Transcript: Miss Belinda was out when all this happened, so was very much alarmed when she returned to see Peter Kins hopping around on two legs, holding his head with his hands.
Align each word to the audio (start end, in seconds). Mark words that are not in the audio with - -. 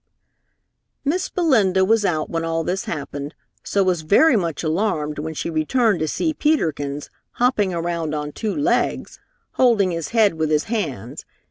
Miss 1.05 1.29
Belinda 1.29 1.85
was 1.85 2.03
out 2.03 2.27
when 2.27 2.43
all 2.43 2.63
this 2.63 2.85
happened, 2.85 3.35
so 3.63 3.83
was 3.83 4.01
very 4.01 4.35
much 4.35 4.63
alarmed 4.63 5.19
when 5.19 5.35
she 5.35 5.47
returned 5.51 5.99
to 5.99 6.07
see 6.07 6.33
Peter 6.33 6.71
Kins 6.71 7.11
hopping 7.33 7.71
around 7.71 8.15
on 8.15 8.31
two 8.31 8.55
legs, 8.55 9.19
holding 9.61 9.91
his 9.91 10.09
head 10.09 10.33
with 10.39 10.49
his 10.49 10.63
hands. 10.63 11.23